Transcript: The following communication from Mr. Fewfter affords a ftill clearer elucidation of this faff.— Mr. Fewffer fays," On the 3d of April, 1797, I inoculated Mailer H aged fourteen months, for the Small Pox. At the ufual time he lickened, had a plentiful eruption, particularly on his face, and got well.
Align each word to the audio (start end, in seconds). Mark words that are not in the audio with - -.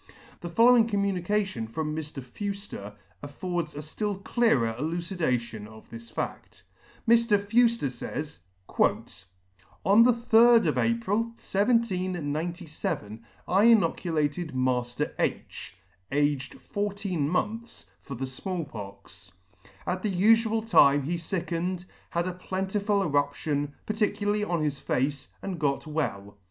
The 0.39 0.49
following 0.49 0.87
communication 0.87 1.67
from 1.67 1.95
Mr. 1.95 2.23
Fewfter 2.23 2.95
affords 3.21 3.75
a 3.75 3.81
ftill 3.85 4.23
clearer 4.23 4.75
elucidation 4.75 5.67
of 5.67 5.91
this 5.91 6.11
faff.— 6.11 6.63
Mr. 7.07 7.37
Fewffer 7.37 7.91
fays," 7.91 8.39
On 9.85 10.01
the 10.01 10.11
3d 10.13 10.65
of 10.65 10.79
April, 10.79 11.17
1797, 11.37 13.23
I 13.47 13.65
inoculated 13.65 14.55
Mailer 14.55 14.87
H 15.19 15.75
aged 16.11 16.59
fourteen 16.59 17.29
months, 17.29 17.85
for 18.01 18.15
the 18.15 18.25
Small 18.25 18.65
Pox. 18.65 19.31
At 19.85 20.01
the 20.01 20.09
ufual 20.11 20.67
time 20.67 21.03
he 21.03 21.17
lickened, 21.31 21.85
had 22.09 22.27
a 22.27 22.33
plentiful 22.33 23.03
eruption, 23.03 23.75
particularly 23.85 24.43
on 24.43 24.63
his 24.63 24.79
face, 24.79 25.27
and 25.43 25.59
got 25.59 25.85
well. 25.85 26.39